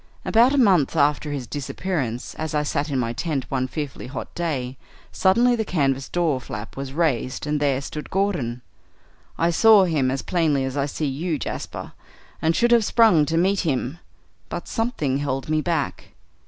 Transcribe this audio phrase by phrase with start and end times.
[0.25, 4.33] About a month after his disappearance, as I sat in my tent one fearfully hot
[4.33, 4.75] day,
[5.11, 8.63] suddenly the canvas door flap was raised and there stood Gordon.
[9.37, 11.91] I saw him as plainly as I see you, Jasper,
[12.41, 13.99] and should have sprung to meet him,
[14.49, 16.05] but something held me back.